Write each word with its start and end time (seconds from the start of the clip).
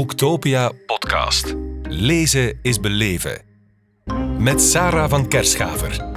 Boektopia 0.00 0.72
podcast. 0.86 1.54
Lezen 1.82 2.58
is 2.62 2.80
beleven. 2.80 3.42
Met 4.38 4.60
Sarah 4.60 5.08
van 5.08 5.28
Kerschaver. 5.28 6.10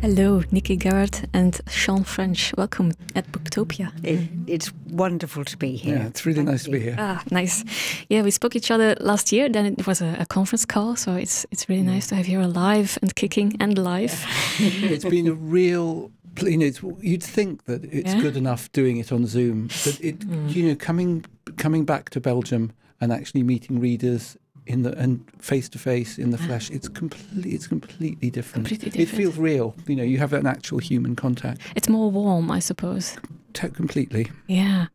Hello, 0.00 0.42
Nikki 0.48 0.76
Garrett 0.76 1.22
and 1.30 1.60
Sean 1.70 2.04
French. 2.04 2.50
Welcome 2.56 2.92
at 3.14 3.24
Booktopia. 3.30 3.92
It, 4.02 4.18
it's 4.46 4.72
wonderful 4.90 5.44
to 5.44 5.56
be 5.56 5.66
here. 5.66 5.96
Yeah, 5.96 6.06
it's 6.06 6.24
really 6.24 6.38
Thank 6.38 6.48
nice 6.48 6.64
to 6.64 6.70
be 6.70 6.80
here. 6.80 6.96
Ah, 6.98 7.22
nice. 7.30 7.64
Yeah, 8.08 8.24
we 8.24 8.30
spoke 8.30 8.56
each 8.56 8.70
other 8.70 8.96
last 9.00 9.32
year. 9.32 9.50
Then 9.50 9.66
it 9.66 9.86
was 9.86 10.00
a, 10.00 10.16
a 10.18 10.26
conference 10.26 10.66
call, 10.66 10.96
so 10.96 11.14
it's 11.16 11.46
it's 11.50 11.68
really 11.68 11.84
nice 11.84 12.06
to 12.06 12.14
have 12.14 12.26
you 12.26 12.40
alive 12.40 12.98
and 13.02 13.14
kicking 13.14 13.56
and 13.60 13.78
live. 13.78 14.26
it's 14.58 15.04
been 15.04 15.28
a 15.28 15.34
real. 15.34 16.10
You 16.40 16.56
know, 16.56 16.66
it's, 16.66 16.82
you'd 17.00 17.22
think 17.22 17.64
that 17.64 17.84
it's 17.84 18.14
Yeah. 18.14 18.20
good 18.20 18.36
enough 18.36 18.70
doing 18.72 18.96
it 18.96 19.12
on 19.12 19.26
Zoom, 19.26 19.68
but 19.84 19.98
it, 20.00 20.24
you 20.48 20.68
know, 20.68 20.74
coming 20.74 21.24
coming 21.56 21.84
back 21.84 22.10
to 22.10 22.20
Belgium 22.20 22.72
and 23.00 23.12
actually 23.12 23.42
meeting 23.42 23.80
readers 23.80 24.36
in 24.66 24.82
the 24.82 24.96
and 24.98 25.20
face 25.40 25.68
to 25.70 25.78
face 25.78 26.18
in 26.18 26.30
the 26.30 26.38
flesh, 26.38 26.70
it's 26.70 26.88
completely 26.88 27.50
it's 27.52 27.66
completely 27.66 28.30
different. 28.30 28.66
Completely 28.68 29.02
It 29.02 29.08
feels 29.08 29.36
real. 29.36 29.74
You 29.86 29.96
know, 29.96 30.04
you 30.04 30.18
have 30.18 30.32
an 30.32 30.46
actual 30.46 30.78
human 30.78 31.16
contact. 31.16 31.60
It's 31.76 31.88
more 31.88 32.10
warm, 32.10 32.50
I 32.50 32.60
suppose. 32.60 33.16
T- 33.52 33.68
completely. 33.68 34.30
Yeah. 34.46 34.86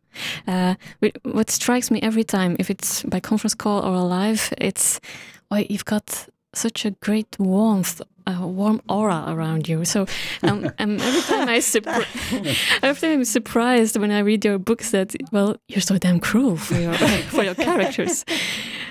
Uh, 0.48 0.74
what 1.22 1.50
strikes 1.50 1.90
me 1.90 2.00
every 2.02 2.24
time, 2.24 2.56
if 2.58 2.70
it's 2.70 3.02
by 3.04 3.20
conference 3.20 3.54
call 3.54 3.82
or 3.84 4.02
live, 4.08 4.52
it's 4.58 5.00
why 5.48 5.66
you've 5.70 5.84
got 5.84 6.26
such 6.58 6.84
a 6.84 6.90
great 6.90 7.38
warmth, 7.38 8.02
a 8.26 8.46
warm 8.46 8.82
aura 8.88 9.24
around 9.28 9.68
you. 9.68 9.84
So 9.84 10.06
um, 10.42 10.70
um, 10.78 11.00
every 11.00 11.22
time 11.22 11.48
I 11.48 11.56
every 12.82 13.00
time 13.00 13.18
I'm 13.18 13.24
surprised 13.24 13.96
when 13.96 14.10
I 14.10 14.20
read 14.20 14.44
your 14.44 14.58
books 14.58 14.90
that 14.90 15.14
well, 15.32 15.56
you're 15.68 15.80
so 15.80 15.98
damn 15.98 16.20
cruel 16.20 16.56
for 16.56 16.78
your 16.78 16.94
for 16.94 17.44
your 17.44 17.54
characters. 17.54 18.24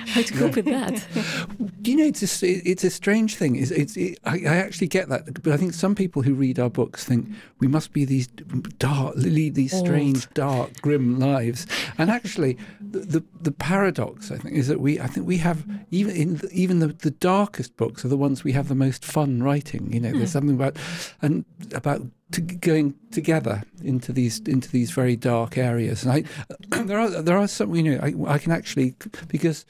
How 0.08 0.22
to 0.22 0.34
cope 0.34 0.56
with 0.56 0.66
that? 0.66 1.06
Do 1.88 1.92
you 1.92 2.00
know 2.00 2.08
it's 2.08 2.44
a, 2.44 2.70
it's 2.70 2.84
a 2.84 2.90
strange 2.90 3.38
thing. 3.38 3.56
It's, 3.56 3.72
it's 3.72 3.96
it, 3.96 4.20
I, 4.26 4.40
I 4.40 4.58
actually 4.58 4.88
get 4.88 5.08
that, 5.08 5.42
but 5.42 5.54
I 5.54 5.56
think 5.56 5.74
some 5.74 5.96
people 5.96 6.22
who 6.22 6.34
read 6.34 6.60
our 6.60 6.70
books 6.70 7.06
think 7.06 7.30
we 7.60 7.70
must 7.70 7.94
be 7.94 8.04
these 8.04 8.28
dark, 8.28 9.16
lead 9.16 9.56
these 9.56 9.72
strange, 9.72 10.30
dark, 10.34 10.82
grim 10.82 11.18
lives. 11.18 11.66
And 11.98 12.12
actually, 12.12 12.58
the, 12.82 13.00
the 13.00 13.24
the 13.40 13.52
paradox 13.54 14.32
I 14.32 14.38
think 14.38 14.56
is 14.56 14.68
that 14.68 14.82
we 14.82 15.00
I 15.00 15.08
think 15.08 15.28
we 15.28 15.38
have 15.38 15.66
even 15.90 16.14
in 16.14 16.36
the, 16.36 16.50
even 16.52 16.80
the, 16.80 16.88
the 16.88 17.12
darkest 17.12 17.78
books 17.78 18.04
are 18.04 18.10
the 18.10 18.18
ones 18.18 18.44
we 18.44 18.52
have 18.52 18.68
the 18.68 18.76
most 18.76 19.06
fun 19.06 19.42
writing. 19.42 19.94
You 19.94 20.02
know, 20.02 20.12
there's 20.12 20.34
hmm. 20.34 20.40
something 20.40 20.56
about 20.56 20.76
and 21.22 21.46
about 21.74 22.02
to 22.32 22.42
going 22.42 22.96
together 23.12 23.64
into 23.82 24.12
these 24.12 24.40
into 24.40 24.70
these 24.70 24.92
very 24.92 25.16
dark 25.16 25.58
areas. 25.58 26.04
And 26.04 26.12
I 26.12 26.84
there 26.84 27.00
are 27.00 27.22
there 27.22 27.38
are 27.38 27.48
some 27.48 27.74
you 27.74 27.84
know 27.84 28.00
I, 28.04 28.34
I 28.34 28.38
can 28.40 28.52
actually 28.52 28.96
because 29.30 29.66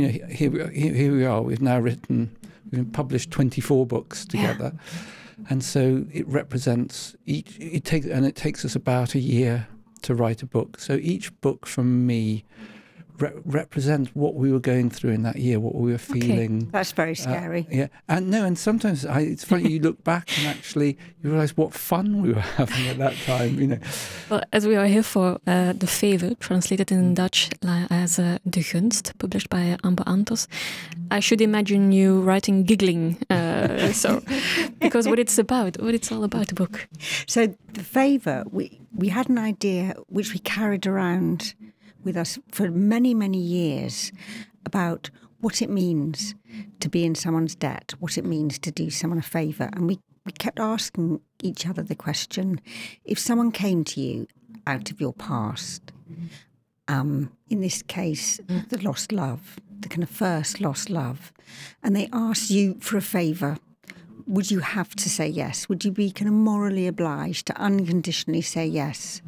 you 0.00 0.06
know 0.06 0.26
here 0.28 0.50
we 0.50 0.60
are, 0.60 0.70
here, 0.70 0.94
here 0.94 1.14
we 1.14 1.24
are. 1.24 1.42
We've 1.42 1.60
now 1.60 1.78
written 1.78 2.34
we've 2.70 2.90
published 2.92 3.30
24 3.30 3.86
books 3.86 4.24
together, 4.24 4.72
and 5.50 5.62
so 5.62 6.06
it 6.12 6.26
represents 6.26 7.14
each. 7.26 7.58
It 7.60 7.84
takes 7.84 8.06
and 8.06 8.24
it 8.24 8.34
takes 8.34 8.64
us 8.64 8.74
about 8.74 9.14
a 9.14 9.18
year 9.18 9.68
to 10.02 10.14
write 10.14 10.42
a 10.42 10.46
book. 10.46 10.78
So 10.78 10.94
each 10.94 11.38
book 11.40 11.66
from 11.66 12.06
me. 12.06 12.44
Re- 13.20 13.32
represents 13.44 14.10
what 14.14 14.34
we 14.34 14.50
were 14.50 14.60
going 14.60 14.88
through 14.90 15.10
in 15.10 15.22
that 15.22 15.36
year, 15.36 15.60
what 15.60 15.74
we 15.74 15.92
were 15.92 15.98
feeling, 15.98 16.68
That's 16.70 16.92
very 16.92 17.12
uh, 17.12 17.14
scary. 17.14 17.66
yeah, 17.70 17.88
and 18.08 18.30
no, 18.30 18.44
and 18.44 18.58
sometimes 18.58 19.04
I, 19.04 19.20
it's 19.20 19.44
funny. 19.44 19.70
You 19.70 19.80
look 19.80 20.02
back 20.04 20.30
and 20.38 20.46
actually 20.46 20.96
you 21.22 21.30
realise 21.30 21.56
what 21.56 21.74
fun 21.74 22.22
we 22.22 22.32
were 22.32 22.40
having 22.56 22.86
at 22.88 22.98
that 22.98 23.14
time. 23.26 23.60
You 23.60 23.66
know, 23.68 23.78
Well, 24.30 24.42
as 24.52 24.66
we 24.66 24.76
are 24.76 24.86
here 24.86 25.02
for 25.02 25.38
uh, 25.46 25.72
The 25.74 25.86
Favor, 25.86 26.34
translated 26.36 26.90
in 26.90 27.14
Dutch 27.14 27.50
as 27.90 28.18
uh, 28.18 28.38
De 28.48 28.60
Gunst, 28.60 29.12
published 29.18 29.50
by 29.50 29.76
Ambo 29.84 30.04
Anthos, 30.04 30.46
I 31.10 31.20
should 31.20 31.40
imagine 31.40 31.92
you 31.92 32.20
writing 32.22 32.64
giggling. 32.64 33.18
Uh, 33.28 33.92
so, 33.92 34.22
because 34.80 35.06
what 35.08 35.18
it's 35.18 35.38
about, 35.38 35.76
what 35.80 35.94
it's 35.94 36.10
all 36.12 36.24
about, 36.24 36.48
the 36.48 36.54
book. 36.54 36.88
So 37.26 37.54
the 37.74 37.84
favour, 37.84 38.44
we 38.50 38.80
we 38.94 39.08
had 39.08 39.28
an 39.28 39.38
idea 39.38 39.94
which 40.08 40.32
we 40.32 40.38
carried 40.40 40.86
around 40.86 41.54
with 42.04 42.16
us 42.16 42.38
for 42.50 42.70
many 42.70 43.14
many 43.14 43.38
years 43.38 44.12
about 44.66 45.10
what 45.40 45.62
it 45.62 45.70
means 45.70 46.34
to 46.80 46.88
be 46.88 47.04
in 47.04 47.14
someone's 47.14 47.54
debt, 47.54 47.94
what 47.98 48.18
it 48.18 48.24
means 48.24 48.58
to 48.58 48.70
do 48.70 48.90
someone 48.90 49.18
a 49.18 49.22
favour, 49.22 49.70
and 49.72 49.86
we 49.86 49.98
we 50.26 50.32
kept 50.32 50.60
asking 50.60 51.20
each 51.42 51.66
other 51.66 51.82
the 51.82 51.94
question: 51.94 52.60
if 53.04 53.18
someone 53.18 53.52
came 53.52 53.84
to 53.84 54.00
you 54.00 54.26
out 54.66 54.90
of 54.90 55.00
your 55.00 55.14
past, 55.14 55.92
um, 56.88 57.32
in 57.48 57.60
this 57.60 57.82
case, 57.82 58.40
the 58.68 58.78
lost 58.82 59.12
love, 59.12 59.58
the 59.80 59.88
kind 59.88 60.02
of 60.02 60.10
first 60.10 60.60
lost 60.60 60.90
love, 60.90 61.32
and 61.82 61.96
they 61.96 62.08
asked 62.12 62.50
you 62.50 62.76
for 62.80 62.96
a 62.96 63.02
favour 63.02 63.56
would 64.30 64.48
you 64.48 64.60
have 64.60 64.94
to 64.94 65.10
say 65.10 65.26
yes? 65.26 65.68
Would 65.68 65.84
you 65.84 65.90
be 65.90 66.12
kind 66.12 66.28
of 66.28 66.34
morally 66.34 66.86
obliged 66.86 67.46
to 67.46 67.56
unconditionally 67.56 68.42
say 68.42 68.64
yes 68.64 69.20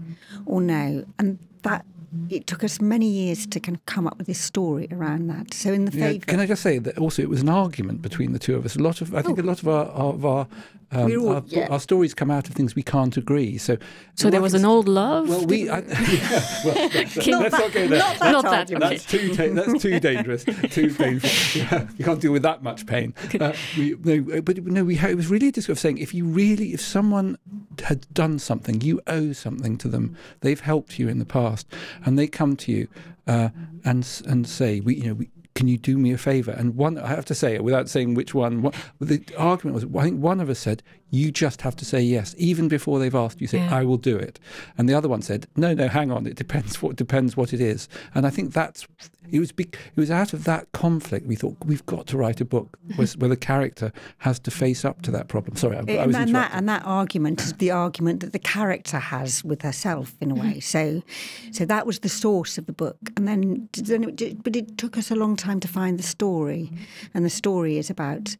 or 0.47 0.61
no? 0.61 1.05
And 1.19 1.41
that 1.63 1.85
it 2.29 2.47
took 2.47 2.63
us 2.63 2.81
many 2.81 3.07
years 3.07 3.47
to 3.47 3.61
kind 3.61 3.77
of 3.77 3.87
come 3.87 4.07
up 4.07 4.19
with 4.19 4.27
this 4.27 4.41
story 4.41 4.89
around 4.93 5.29
that. 5.29 5.55
So 5.55 5.73
in 5.73 5.87
the 5.87 5.97
Yeah, 5.97 6.19
can 6.19 6.41
I 6.41 6.47
just 6.47 6.63
say 6.63 6.79
that 6.79 6.99
also 6.99 7.23
it 7.23 7.29
was 7.29 7.41
an 7.41 7.49
argument 7.49 8.03
between 8.03 8.33
the 8.33 8.39
two 8.39 8.55
of 8.55 8.65
us. 8.65 8.77
A 8.77 8.83
lot 8.83 9.01
of 9.01 9.15
I 9.15 9.23
think 9.23 9.39
oh. 9.39 9.43
a 9.43 9.45
lot 9.45 9.61
of 9.63 9.69
our 9.69 9.87
of 9.87 10.25
our 10.25 10.47
um, 10.93 11.11
all- 11.21 11.29
our, 11.35 11.43
yeah. 11.47 11.69
our 11.71 11.81
stories 11.81 12.15
come 12.15 12.31
out 12.31 12.49
of 12.49 12.55
things 12.55 12.75
we 12.75 12.83
can't 12.83 13.17
agree. 13.17 13.59
So 13.59 13.77
So 14.15 14.31
there 14.31 14.41
was 14.43 14.55
an 14.55 14.65
old 14.65 14.89
love. 14.89 15.29
Well, 15.29 15.47
we 15.47 15.69
I, 15.69 15.79
yeah, 15.81 16.45
well, 16.65 16.75
let's, 16.95 17.17
Not 17.27 17.43
let's 17.43 17.53
not 17.59 17.73
go 17.73 17.89
there. 17.89 17.99
not 17.99 18.19
that 18.19 18.33
Not 18.33 18.45
that, 18.45 18.69
That's 18.81 19.05
too 19.07 19.35
ta- 19.35 19.55
that's 19.55 19.83
too 19.83 19.99
dangerous. 20.01 20.45
Too 20.45 20.93
painful. 20.95 21.31
Yeah, 21.63 21.89
you 21.97 22.05
can't 22.05 22.21
deal 22.21 22.33
with 22.33 22.43
that 22.43 22.63
much 22.63 22.87
pain. 22.87 23.15
Uh, 23.41 23.53
we, 23.77 23.95
no, 24.05 24.41
but 24.43 24.65
no, 24.65 24.85
we 24.85 24.97
ha- 24.97 25.09
it 25.09 25.17
was 25.17 25.29
really 25.29 25.51
just 25.53 25.67
sort 25.67 25.77
of 25.77 25.81
saying 25.81 25.99
if 25.99 26.13
you 26.15 26.25
really 26.25 26.73
if 26.75 26.81
someone 26.81 27.37
had 27.85 28.07
done 28.13 28.39
something, 28.39 28.81
you 28.81 29.01
owe 29.07 29.33
something 29.33 29.77
to 29.79 29.89
them. 29.89 30.17
They've 30.41 30.61
helped 30.61 30.99
you 30.99 31.09
in 31.09 31.19
the 31.19 31.25
past, 31.25 31.67
and 32.05 32.19
they 32.19 32.27
come 32.27 32.57
to 32.57 32.73
you 32.73 32.89
uh, 33.27 33.49
and 33.85 34.07
and 34.27 34.47
say, 34.49 34.81
we 34.81 34.97
you 34.97 35.07
know 35.09 35.15
we. 35.15 35.31
Can 35.63 35.69
you 35.69 35.79
do 35.79 35.97
me 35.97 36.13
a 36.13 36.19
favour? 36.19 36.51
And 36.51 36.75
one, 36.75 36.99
I 36.99 37.07
have 37.07 37.25
to 37.27 37.37
say 37.37 37.55
it 37.55 37.63
without 37.63 37.89
saying 37.89 38.15
which 38.15 38.35
one. 38.35 38.63
What, 38.63 38.75
the 39.01 39.23
argument 39.39 39.77
was, 39.77 39.85
I 39.97 40.03
think 40.03 40.21
one 40.21 40.41
of 40.41 40.51
us 40.51 40.59
said, 40.59 40.83
"You 41.13 41.31
just 41.31 41.63
have 41.63 41.77
to 41.77 41.85
say 41.85 42.03
yes, 42.03 42.35
even 42.37 42.67
before 42.67 42.99
they've 42.99 43.15
asked 43.15 43.41
you. 43.41 43.47
Say, 43.47 43.59
Yeah. 43.59 43.79
I 43.79 43.85
will 43.85 43.99
do 43.99 44.17
it." 44.17 44.41
And 44.77 44.89
the 44.89 44.95
other 44.95 45.09
one 45.09 45.23
said, 45.23 45.47
"No, 45.55 45.73
no, 45.73 45.87
hang 45.87 46.11
on. 46.11 46.27
It 46.27 46.35
depends 46.35 46.83
what 46.83 46.97
depends 46.97 47.37
what 47.37 47.53
it 47.53 47.61
is." 47.61 47.89
And 48.15 48.27
I 48.27 48.31
think 48.31 48.53
that's 48.53 48.89
it 49.31 49.39
was 49.39 49.53
big, 49.53 49.77
it 49.97 50.01
was 50.01 50.11
out 50.11 50.33
of 50.33 50.45
that 50.45 50.71
conflict 50.73 51.27
we 51.27 51.37
thought 51.37 51.57
we've 51.65 51.85
got 51.87 52.07
to 52.09 52.19
write 52.19 52.41
a 52.41 52.45
book 52.45 52.79
where, 52.97 53.07
where 53.19 53.31
the 53.31 53.37
character 53.37 53.93
has 54.19 54.39
to 54.41 54.51
face 54.51 54.85
up 54.85 55.03
to 55.03 55.11
that 55.11 55.29
problem. 55.29 55.57
Sorry, 55.57 55.77
I, 55.77 56.03
I 56.03 56.07
was 56.07 56.17
and, 56.17 56.35
that 56.35 56.51
and 56.53 56.69
that 56.69 56.85
argument 56.85 57.41
is 57.41 57.55
the 57.55 57.71
argument 57.71 58.21
that 58.21 58.33
the 58.33 58.39
character 58.39 58.99
has 58.99 59.45
with 59.45 59.63
herself 59.63 60.15
in 60.21 60.31
a 60.31 60.35
way. 60.35 60.55
Mm-hmm. 60.55 60.61
So, 60.61 61.03
so 61.51 61.65
that 61.65 61.87
was 61.87 62.01
the 62.01 62.09
source 62.09 62.59
of 62.59 62.67
the 62.67 62.73
book, 62.73 62.99
and 63.17 63.27
then, 63.27 63.69
then 63.75 64.05
it, 64.05 64.43
but 64.43 64.57
it 64.57 64.77
took 64.77 64.99
us 64.99 65.11
a 65.11 65.17
long 65.17 65.37
time 65.37 65.61
to 65.61 65.69
find 65.69 65.99
the 65.99 66.03
story, 66.03 66.71
mm-hmm. 66.73 66.85
and 67.15 67.25
the 67.25 67.31
story 67.31 67.79
is 67.79 67.91
about 67.91 68.37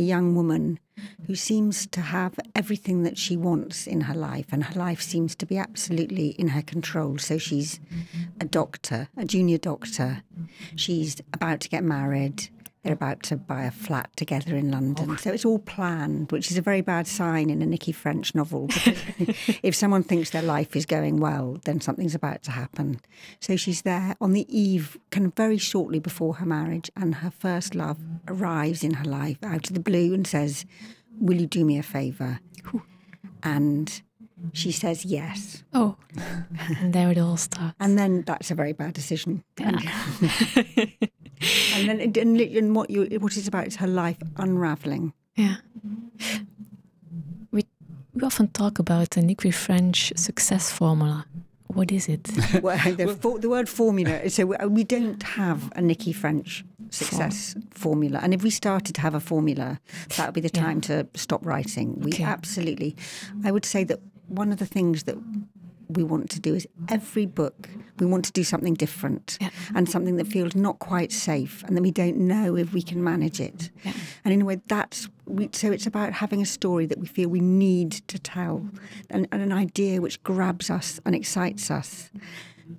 a 0.00 0.02
young 0.02 0.34
woman 0.34 0.80
who 1.26 1.34
seems 1.34 1.86
to 1.86 2.00
have 2.00 2.34
everything 2.54 3.02
that 3.02 3.18
she 3.18 3.36
wants 3.36 3.86
in 3.86 4.02
her 4.02 4.14
life, 4.14 4.46
and 4.50 4.64
her 4.64 4.78
life 4.78 5.00
seems 5.00 5.34
to 5.36 5.46
be 5.46 5.58
absolutely 5.58 6.28
in 6.30 6.48
her 6.48 6.62
control. 6.62 7.18
So 7.18 7.38
she's 7.38 7.78
a 8.40 8.44
doctor, 8.44 9.08
a 9.16 9.24
junior 9.24 9.58
doctor. 9.58 10.22
She's 10.74 11.20
about 11.32 11.60
to 11.60 11.68
get 11.68 11.84
married. 11.84 12.48
They're 12.82 12.94
about 12.94 13.22
to 13.24 13.36
buy 13.36 13.64
a 13.64 13.70
flat 13.70 14.10
together 14.16 14.56
in 14.56 14.70
London. 14.70 15.10
Oh. 15.10 15.16
So 15.16 15.32
it's 15.32 15.44
all 15.44 15.58
planned, 15.58 16.32
which 16.32 16.50
is 16.50 16.56
a 16.56 16.62
very 16.62 16.80
bad 16.80 17.06
sign 17.06 17.50
in 17.50 17.60
a 17.60 17.66
Nicci 17.66 17.94
French 17.94 18.34
novel. 18.34 18.68
If 19.62 19.74
someone 19.74 20.02
thinks 20.02 20.30
their 20.30 20.42
life 20.42 20.74
is 20.74 20.86
going 20.86 21.18
well, 21.18 21.58
then 21.64 21.80
something's 21.80 22.14
about 22.14 22.42
to 22.44 22.50
happen. 22.50 23.00
So 23.40 23.56
she's 23.56 23.82
there 23.82 24.16
on 24.20 24.32
the 24.32 24.46
eve, 24.48 24.98
kind 25.10 25.26
of 25.26 25.34
very 25.34 25.58
shortly 25.58 25.98
before 25.98 26.36
her 26.36 26.46
marriage, 26.46 26.90
and 26.96 27.16
her 27.16 27.30
first 27.30 27.74
love 27.74 27.98
arrives 28.26 28.82
in 28.82 28.94
her 28.94 29.04
life 29.04 29.38
out 29.42 29.68
of 29.68 29.74
the 29.74 29.80
blue 29.80 30.14
and 30.14 30.26
says, 30.26 30.64
Will 31.20 31.40
you 31.40 31.46
do 31.46 31.64
me 31.64 31.78
a 31.78 31.82
favour? 31.82 32.40
And 33.42 34.02
she 34.52 34.72
says 34.72 35.04
yes. 35.04 35.64
Oh, 35.72 35.96
and 36.80 36.92
there 36.92 37.10
it 37.10 37.18
all 37.18 37.36
starts. 37.36 37.74
And 37.78 37.98
then 37.98 38.22
that's 38.22 38.50
a 38.50 38.54
very 38.54 38.72
bad 38.72 38.94
decision. 38.94 39.44
And, 39.58 39.80
and 41.88 42.00
then 42.00 42.00
and, 42.00 42.40
and 42.40 42.76
what 42.76 42.90
you 42.90 43.06
what 43.20 43.36
it's 43.36 43.48
about 43.48 43.66
is 43.66 43.76
her 43.76 43.86
life 43.88 44.18
unraveling. 44.36 45.12
Yeah. 45.36 45.56
We 47.52 47.64
we 48.14 48.22
often 48.22 48.48
talk 48.48 48.78
about 48.78 49.10
the 49.10 49.20
Nicci 49.22 49.52
French 49.52 50.12
success 50.16 50.70
formula. 50.70 51.24
What 51.68 51.92
is 51.92 52.08
it? 52.08 52.28
Well, 52.62 52.76
the, 52.96 53.16
for, 53.20 53.38
the 53.38 53.48
word 53.48 53.68
formula. 53.68 54.28
So 54.30 54.46
we- 54.46 54.66
we 54.68 54.84
don't 54.84 55.22
have 55.22 55.66
a 55.76 55.80
Nicci 55.80 56.12
French 56.14 56.64
success 56.90 57.54
formula, 57.70 58.18
and 58.22 58.34
if 58.34 58.42
we 58.42 58.50
started 58.50 58.94
to 58.96 59.00
have 59.00 59.14
a 59.14 59.20
formula, 59.20 59.78
that 60.16 60.26
would 60.26 60.34
be 60.34 60.40
the 60.40 60.50
Yeah. 60.52 60.64
time 60.66 60.80
to 60.82 61.06
stop 61.14 61.46
writing. 61.46 62.00
We 62.00 62.10
Okay. 62.12 62.24
absolutely. 62.24 62.96
I 63.44 63.50
would 63.52 63.64
say 63.64 63.84
that 63.84 64.00
one 64.26 64.50
of 64.52 64.58
the 64.58 64.66
things 64.66 65.04
that 65.04 65.16
we 65.96 66.02
want 66.04 66.30
to 66.30 66.40
do 66.40 66.54
is 66.54 66.66
every 66.88 67.26
book 67.26 67.68
we 67.98 68.06
want 68.06 68.24
to 68.24 68.32
do 68.32 68.42
something 68.44 68.74
different 68.74 69.36
Yeah. 69.40 69.50
and 69.74 69.88
something 69.88 70.16
that 70.16 70.26
feels 70.26 70.54
not 70.54 70.78
quite 70.78 71.12
safe 71.12 71.62
and 71.66 71.76
that 71.76 71.82
we 71.82 71.90
don't 71.90 72.16
know 72.16 72.56
if 72.56 72.72
we 72.72 72.82
can 72.82 73.04
manage 73.04 73.40
it. 73.40 73.70
Yeah. 73.84 73.92
And 74.24 74.32
in 74.34 74.42
a 74.42 74.44
way, 74.44 74.60
that's 74.68 75.08
we, 75.26 75.48
so 75.52 75.70
it's 75.70 75.86
about 75.86 76.12
having 76.14 76.40
a 76.42 76.46
story 76.46 76.86
that 76.86 76.98
we 76.98 77.06
feel 77.06 77.28
we 77.28 77.40
need 77.40 77.92
to 78.08 78.18
tell 78.18 78.66
and, 79.10 79.28
and 79.30 79.42
an 79.42 79.52
idea 79.52 80.00
which 80.00 80.20
grabs 80.24 80.70
us 80.70 80.98
and 81.04 81.14
excites 81.14 81.70
us. 81.70 82.10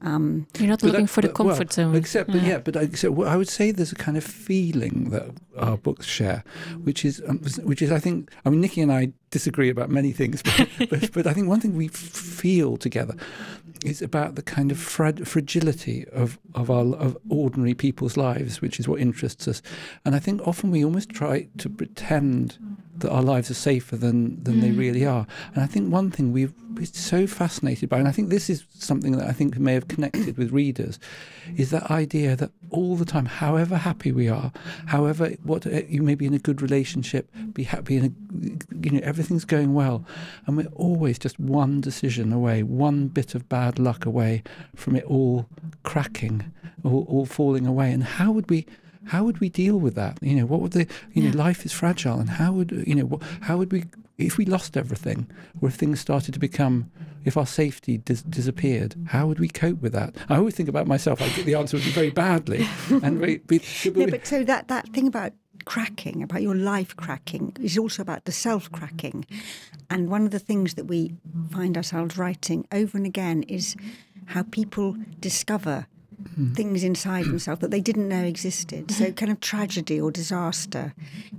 Um, 0.01 0.47
You're 0.57 0.69
not 0.69 0.83
looking 0.83 1.01
that- 1.05 1.09
for 1.09 1.21
the 1.21 1.27
but- 1.29 1.39
well, 1.45 1.49
comfort 1.55 1.73
zone. 1.73 1.95
Except, 1.95 2.31
but 2.31 2.41
yeah, 2.43 2.59
but 2.59 2.75
I, 2.77 2.87
so 2.89 3.11
what 3.11 3.27
I 3.27 3.37
would 3.37 3.49
say 3.49 3.71
there's 3.71 3.91
a 3.91 3.95
kind 3.95 4.17
of 4.17 4.23
feeling 4.23 5.09
that 5.11 5.29
our 5.57 5.77
books 5.77 6.05
share, 6.05 6.43
which 6.83 7.03
is, 7.05 7.21
um, 7.27 7.39
which 7.63 7.81
is, 7.81 7.91
I 7.91 7.99
think, 7.99 8.31
I 8.45 8.49
mean, 8.49 8.61
Nicci 8.63 8.81
and 8.81 8.91
I 8.91 9.11
disagree 9.29 9.69
about 9.69 9.89
many 9.89 10.11
things, 10.11 10.41
but, 10.41 10.67
but, 10.89 11.11
but 11.11 11.27
I 11.27 11.33
think 11.33 11.47
one 11.47 11.59
thing 11.59 11.75
we 11.75 11.87
feel 11.87 12.77
together 12.77 13.15
is 13.85 14.01
about 14.01 14.35
the 14.35 14.41
kind 14.43 14.71
of 14.71 14.77
frag- 14.77 15.25
fragility 15.25 16.05
of 16.09 16.37
of 16.53 16.69
our 16.69 16.93
of 16.95 17.17
ordinary 17.29 17.73
people's 17.73 18.15
lives, 18.15 18.61
which 18.61 18.79
is 18.79 18.87
what 18.87 18.99
interests 19.01 19.47
us. 19.47 19.61
And 20.05 20.13
I 20.15 20.19
think 20.19 20.47
often 20.47 20.69
we 20.71 20.85
almost 20.85 21.09
try 21.09 21.47
to 21.57 21.69
pretend 21.69 22.57
that 22.99 23.09
our 23.09 23.23
lives 23.23 23.49
are 23.49 23.55
safer 23.55 23.97
than 23.97 24.43
than 24.43 24.59
they 24.59 24.69
Mm. 24.69 24.77
really 24.77 25.05
are. 25.05 25.25
And 25.55 25.63
I 25.63 25.67
think 25.67 25.91
one 25.91 26.11
thing 26.11 26.31
we've 26.31 26.53
been 26.81 26.93
so 26.93 27.27
fascinated 27.27 27.89
by, 27.89 27.99
and 27.99 28.07
I 28.07 28.11
think 28.11 28.29
this 28.29 28.49
is 28.49 28.65
something 28.73 29.13
that 29.13 29.27
I 29.27 29.31
think 29.31 29.57
may 29.59 29.73
have 29.73 29.87
connected 29.87 30.37
with 30.37 30.51
readers, 30.51 30.99
is 31.55 31.69
that 31.69 31.91
idea 31.91 32.35
that 32.35 32.51
all 32.71 32.95
the 32.95 33.05
time, 33.05 33.25
however 33.25 33.77
happy 33.77 34.11
we 34.11 34.27
are, 34.27 34.51
however 34.87 35.29
what 35.43 35.67
uh, 35.67 35.81
you 35.87 36.01
may 36.01 36.15
be 36.15 36.25
in 36.25 36.33
a 36.33 36.39
good 36.39 36.61
relationship, 36.61 37.29
be 37.53 37.63
happy 37.63 37.97
in 37.97 38.05
a 38.05 38.85
you 38.85 38.91
know 38.91 38.99
everything's 39.03 39.45
going 39.45 39.73
well, 39.73 40.05
and 40.45 40.57
we're 40.57 40.67
always 40.73 41.19
just 41.19 41.39
one 41.39 41.81
decision 41.81 42.33
away, 42.33 42.63
one 42.63 43.07
bit 43.07 43.35
of 43.35 43.47
bad 43.47 43.77
luck 43.77 44.05
away 44.05 44.41
from 44.75 44.95
it 44.95 45.03
all 45.05 45.45
cracking, 45.83 46.51
all, 46.83 47.05
all 47.07 47.25
falling 47.25 47.67
away. 47.67 47.91
And 47.91 48.03
how 48.03 48.31
would 48.31 48.49
we? 48.49 48.65
How 49.05 49.23
would 49.23 49.39
we 49.39 49.49
deal 49.49 49.79
with 49.79 49.95
that? 49.95 50.19
You 50.21 50.35
know, 50.35 50.45
what 50.45 50.61
would 50.61 50.73
the 50.73 50.87
you 51.13 51.23
know 51.23 51.37
life 51.37 51.65
is 51.65 51.71
fragile, 51.71 52.19
and 52.19 52.29
how 52.29 52.51
would 52.53 52.71
you 52.87 52.95
know 52.95 53.05
what, 53.05 53.21
how 53.41 53.57
would 53.57 53.71
we 53.71 53.85
if 54.25 54.37
we 54.37 54.45
lost 54.45 54.77
everything, 54.77 55.29
or 55.61 55.69
if 55.69 55.75
things 55.75 55.99
started 55.99 56.33
to 56.33 56.39
become 56.39 56.91
if 57.23 57.37
our 57.37 57.45
safety 57.45 57.99
dis- 57.99 58.23
disappeared, 58.23 58.95
how 59.07 59.27
would 59.27 59.39
we 59.39 59.47
cope 59.47 59.81
with 59.81 59.93
that? 59.93 60.15
I 60.29 60.37
always 60.37 60.55
think 60.55 60.69
about 60.69 60.87
myself. 60.87 61.21
I 61.21 61.29
think 61.29 61.45
the 61.45 61.55
answer 61.55 61.77
would 61.77 61.83
be 61.83 61.91
very 61.91 62.09
badly, 62.09 62.67
and 62.89 63.19
we, 63.19 63.41
we, 63.49 63.61
no, 63.95 64.07
but 64.07 64.25
so 64.25 64.43
that, 64.43 64.67
that 64.69 64.89
thing 64.89 65.07
about 65.07 65.33
cracking, 65.65 66.23
about 66.23 66.41
your 66.41 66.55
life 66.55 66.95
cracking, 66.95 67.55
is 67.61 67.77
also 67.77 68.01
about 68.01 68.25
the 68.25 68.31
self 68.31 68.71
cracking. 68.71 69.25
And 69.89 70.09
one 70.09 70.23
of 70.23 70.31
the 70.31 70.39
things 70.39 70.75
that 70.75 70.85
we 70.85 71.13
find 71.51 71.77
ourselves 71.77 72.17
writing 72.17 72.67
over 72.71 72.97
and 72.97 73.05
again 73.05 73.43
is 73.43 73.75
how 74.27 74.43
people 74.43 74.95
discover 75.19 75.87
Mm. 76.37 76.55
things 76.55 76.83
inside 76.83 77.25
mm. 77.25 77.29
himself 77.29 77.59
that 77.59 77.71
they 77.71 77.81
didn't 77.81 78.07
know 78.07 78.23
existed. 78.23 78.91
So, 78.91 79.11
kind 79.11 79.31
of 79.31 79.39
tragedy 79.39 79.99
or 79.99 80.11
disaster. 80.11 80.93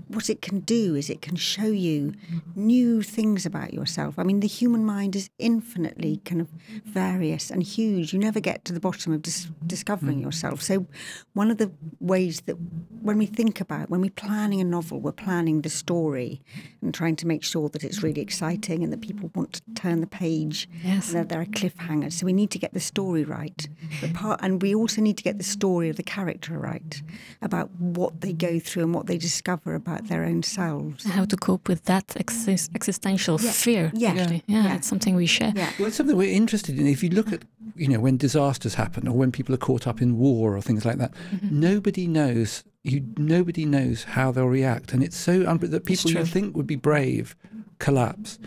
What 0.08 0.28
it 0.28 0.42
can 0.42 0.60
do 0.60 0.94
is 0.94 1.08
it 1.08 1.22
can 1.22 1.36
show 1.36 1.66
you 1.66 2.12
new 2.54 3.02
things 3.02 3.46
about 3.46 3.72
yourself. 3.72 4.18
I 4.18 4.22
mean, 4.22 4.40
the 4.40 4.48
human 4.48 4.84
mind 4.84 5.16
is 5.16 5.30
infinitely 5.38 6.20
kind 6.24 6.40
of 6.40 6.48
various 6.84 7.50
and 7.50 7.62
huge. 7.62 8.12
You 8.12 8.18
never 8.18 8.40
get 8.40 8.64
to 8.66 8.72
the 8.72 8.80
bottom 8.80 9.12
of 9.12 9.22
dis- 9.22 9.48
discovering 9.66 10.18
mm. 10.18 10.24
yourself. 10.24 10.60
So, 10.62 10.86
one 11.32 11.50
of 11.50 11.58
the 11.58 11.72
ways 12.00 12.42
that 12.42 12.56
when 13.00 13.18
we 13.18 13.26
think 13.26 13.60
about, 13.60 13.90
when 13.90 14.00
we're 14.00 14.10
planning 14.10 14.60
a 14.60 14.64
novel, 14.64 15.00
we're 15.00 15.12
planning 15.12 15.62
the 15.62 15.70
story 15.70 16.42
and 16.80 16.92
trying 16.92 17.16
to 17.16 17.26
make 17.26 17.42
sure 17.42 17.68
that 17.70 17.82
it's 17.82 18.02
really 18.02 18.20
exciting 18.20 18.84
and 18.84 18.92
that 18.92 19.00
people 19.00 19.30
want 19.34 19.54
to 19.54 19.62
turn 19.74 20.00
the 20.00 20.06
page 20.06 20.68
Yes. 20.84 21.08
and 21.08 21.16
that 21.18 21.28
there 21.28 21.40
are 21.40 21.46
cliffhangers. 21.46 22.12
So 22.14 22.26
we 22.26 22.32
need 22.32 22.50
to 22.50 22.58
get 22.58 22.74
the 22.74 22.80
story 22.80 23.24
right. 23.24 23.68
Part, 24.14 24.40
and 24.42 24.60
we 24.60 24.71
also 24.74 25.00
need 25.00 25.16
to 25.18 25.22
get 25.22 25.38
the 25.38 25.44
story 25.44 25.88
of 25.88 25.96
the 25.96 26.02
character 26.02 26.58
right 26.58 27.02
about 27.40 27.70
what 27.78 28.20
they 28.20 28.32
go 28.32 28.58
through 28.58 28.84
and 28.84 28.94
what 28.94 29.06
they 29.06 29.16
discover 29.18 29.74
about 29.74 30.08
their 30.08 30.24
own 30.24 30.42
selves. 30.42 31.04
How 31.04 31.24
to 31.24 31.36
cope 31.36 31.68
with 31.68 31.84
that 31.84 32.06
exis- 32.08 32.68
existential 32.74 33.40
Yeah. 33.40 33.50
fear. 33.52 33.90
Yeah. 33.94 34.10
Actually. 34.10 34.42
Yeah, 34.46 34.64
Yeah. 34.64 34.74
it's 34.76 34.88
something 34.88 35.14
we 35.14 35.26
share. 35.26 35.52
Yeah. 35.56 35.70
Well, 35.78 35.88
it's 35.88 35.96
something 35.96 36.16
we're 36.16 36.32
interested 36.36 36.78
in. 36.78 36.86
If 36.86 37.02
you 37.02 37.10
look 37.10 37.32
at, 37.32 37.42
you 37.76 37.88
know, 37.88 38.00
when 38.00 38.16
disasters 38.16 38.74
happen 38.74 39.08
or 39.08 39.16
when 39.16 39.32
people 39.32 39.54
are 39.54 39.58
caught 39.58 39.86
up 39.86 40.00
in 40.02 40.16
war 40.18 40.56
or 40.56 40.62
things 40.62 40.84
like 40.84 40.98
that, 40.98 41.12
Mm-hmm. 41.34 41.60
nobody 41.60 42.06
knows. 42.06 42.64
You 42.84 43.04
nobody 43.16 43.64
knows 43.64 44.02
how 44.04 44.32
they'll 44.32 44.48
react, 44.48 44.92
and 44.92 45.04
it's 45.04 45.16
so 45.16 45.48
un- 45.48 45.58
that 45.58 45.84
people 45.84 46.10
you 46.10 46.24
think 46.26 46.56
would 46.56 46.66
be 46.66 46.74
brave 46.74 47.36
collapse, 47.82 48.38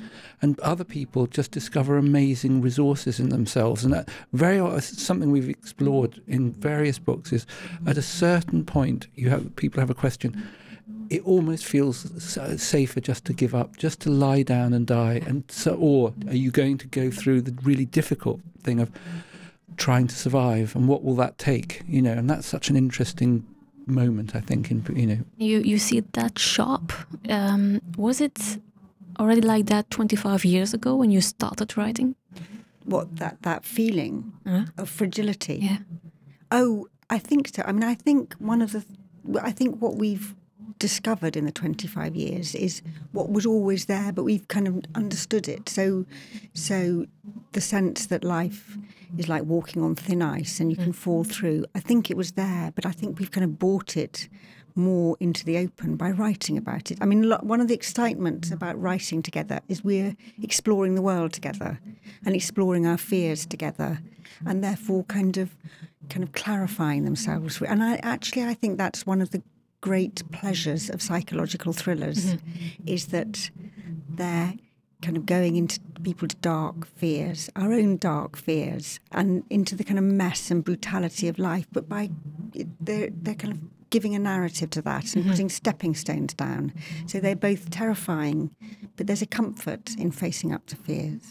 and 0.42 0.60
other 0.62 0.86
people 0.86 1.28
just 1.28 1.52
discover 1.52 1.98
amazing 1.98 2.62
resources 2.62 3.20
in 3.20 3.30
themselves. 3.30 3.84
And 3.84 3.94
that 3.94 4.10
very 4.32 4.60
uh, 4.60 4.80
something 4.80 5.30
we've 5.30 5.50
explored 5.50 6.22
in 6.26 6.54
various 6.54 7.00
books 7.00 7.34
is 7.34 7.46
at 7.86 7.98
a 7.98 8.02
certain 8.02 8.66
point 8.66 9.08
you 9.16 9.30
have 9.30 9.56
people 9.56 9.80
have 9.82 9.90
a 9.90 10.02
question 10.06 10.32
it 11.10 11.22
almost 11.26 11.66
feels 11.66 12.38
uh, 12.38 12.58
safer 12.58 13.00
just 13.00 13.26
to 13.26 13.34
give 13.34 13.54
up, 13.54 13.78
just 13.78 14.00
to 14.02 14.10
lie 14.10 14.44
down 14.44 14.74
and 14.74 14.88
die. 14.88 15.22
And 15.28 15.44
so, 15.50 15.76
or 15.76 16.14
are 16.28 16.36
you 16.36 16.52
going 16.52 16.78
to 16.80 16.88
go 16.88 17.12
through 17.12 17.42
the 17.42 17.56
really 17.64 17.86
difficult 17.86 18.40
thing 18.64 18.80
of 18.80 18.92
trying 19.78 20.08
to 20.08 20.16
survive, 20.16 20.76
and 20.76 20.88
what 20.88 21.04
will 21.04 21.16
that 21.16 21.38
take? 21.38 21.82
You 21.88 22.02
know, 22.02 22.14
and 22.14 22.30
that's 22.30 22.48
such 22.48 22.70
an 22.70 22.76
interesting 22.76 23.46
moment, 23.86 24.36
I 24.36 24.40
think. 24.42 24.72
In 24.72 24.84
you 24.96 25.08
know, 25.08 25.20
You 25.38 25.60
you 25.60 25.78
see 25.78 26.02
that 26.14 26.40
shop. 26.40 26.92
Um, 27.30 27.82
was 27.98 28.22
it 28.22 28.58
already 29.20 29.42
like 29.42 29.66
that 29.68 29.90
25 29.90 30.46
years 30.46 30.74
ago 30.74 30.96
when 30.96 31.12
you 31.12 31.22
started 31.22 31.78
writing? 31.78 32.16
Mm-hmm. 32.34 32.92
What 32.92 33.16
that, 33.18 33.42
that 33.42 33.66
feeling 33.66 34.34
Huh? 34.46 34.66
of 34.78 34.90
fragility. 34.90 35.60
Yeah. 35.62 35.78
Oh, 36.52 36.88
I 37.10 37.20
think 37.20 37.50
so. 37.50 37.64
I 37.66 37.72
mean, 37.72 37.84
I 37.84 37.96
think 37.96 38.34
one 38.36 38.62
of 38.62 38.72
the, 38.72 38.86
I 39.42 39.52
think 39.52 39.82
what 39.82 39.96
we've 39.96 40.36
discovered 40.80 41.36
in 41.36 41.46
the 41.46 41.52
25 41.52 42.16
years 42.16 42.54
is 42.56 42.82
what 43.12 43.30
was 43.30 43.46
always 43.46 43.86
there, 43.86 44.12
but 44.12 44.24
we've 44.24 44.48
kind 44.48 44.68
of 44.68 44.84
understood 44.94 45.48
it. 45.48 45.70
So, 45.70 46.06
so 46.54 47.06
the 47.54 47.62
sense 47.62 48.08
that 48.08 48.24
life 48.24 48.78
is 49.18 49.30
like 49.30 49.44
walking 49.44 49.82
on 49.82 49.96
thin 49.96 50.22
ice 50.22 50.60
and 50.60 50.70
you 50.70 50.78
can 50.78 50.92
mm. 50.92 50.96
fall 50.96 51.24
through. 51.24 51.66
I 51.74 51.80
think 51.80 52.12
it 52.12 52.18
was 52.18 52.34
there, 52.34 52.72
but 52.76 52.86
I 52.86 52.92
think 52.92 53.20
we've 53.20 53.32
kind 53.32 53.46
of 53.46 53.58
bought 53.58 53.96
it 53.96 54.28
more 54.76 55.16
into 55.20 55.46
the 55.46 55.58
open 55.58 55.96
by 55.96 56.12
writing 56.12 56.58
about 56.58 56.92
it. 56.92 56.98
I 57.02 57.06
mean, 57.06 57.30
lo- 57.30 57.40
one 57.42 57.62
of 57.62 57.68
the 57.68 57.74
excitements 57.74 58.52
about 58.52 58.80
writing 58.80 59.22
together 59.22 59.62
is 59.68 59.84
we're 59.84 60.16
exploring 60.42 60.96
the 60.96 61.02
world 61.02 61.34
together 61.34 61.80
and 62.26 62.36
exploring 62.36 62.86
our 62.86 62.98
fears 62.98 63.46
together, 63.46 64.00
and 64.46 64.64
therefore 64.64 65.04
kind 65.06 65.38
of 65.38 65.56
kind 66.10 66.24
of 66.24 66.34
clarifying 66.34 67.06
themselves. 67.06 67.62
And 67.62 67.84
I 67.84 67.96
actually 68.04 68.44
I 68.44 68.54
think 68.54 68.78
that's 68.78 69.06
one 69.06 69.22
of 69.22 69.32
the 69.32 69.42
great 69.82 70.30
pleasures 70.32 70.90
of 70.90 71.02
psychological 71.02 71.72
thrillers 71.72 72.34
mm-hmm. 72.34 72.88
is 72.88 73.08
that 73.08 73.52
they're 74.10 74.54
kind 75.02 75.18
of 75.18 75.26
going 75.26 75.56
into 75.56 75.80
people's 76.04 76.34
dark 76.36 76.88
fears, 76.88 77.50
our 77.56 77.72
own 77.72 77.98
dark 77.98 78.36
fears, 78.36 79.00
and 79.12 79.44
into 79.50 79.76
the 79.76 79.84
kind 79.84 80.00
of 80.00 80.06
mess 80.06 80.50
and 80.50 80.64
brutality 80.64 81.28
of 81.28 81.38
life. 81.38 81.68
But 81.72 81.88
by 81.88 82.10
they're 82.80 83.10
they're 83.12 83.36
kind 83.36 83.54
of 83.54 83.60
giving 83.96 84.14
a 84.14 84.20
narrative 84.20 84.70
to 84.70 84.82
that 84.82 85.16
and 85.16 85.24
mm-hmm. 85.24 85.30
putting 85.30 85.48
stepping 85.48 85.96
stones 85.96 86.34
down. 86.34 86.74
So 87.08 87.22
they're 87.22 87.34
both 87.34 87.70
terrifying, 87.70 88.54
but 88.98 89.08
there's 89.08 89.22
a 89.22 89.26
comfort 89.26 89.96
in 89.98 90.12
facing 90.12 90.52
up 90.54 90.66
to 90.66 90.76
fears. 90.76 91.24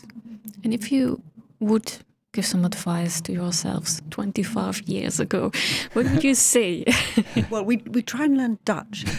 And 0.62 0.72
if 0.72 0.90
you 0.90 1.22
would 1.60 1.92
give 2.34 2.44
some 2.44 2.64
advice 2.64 3.20
to 3.22 3.32
yourselves 3.32 4.02
25 4.10 4.82
years 4.82 5.20
ago, 5.20 5.52
what 5.92 6.04
would 6.04 6.24
you 6.24 6.34
say? 6.34 6.84
well, 7.50 7.64
we 7.64 7.76
we 7.88 8.02
try 8.02 8.24
and 8.24 8.36
learn 8.36 8.58
Dutch. 8.64 9.04